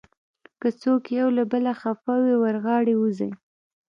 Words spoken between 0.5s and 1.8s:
که څوک یو له بله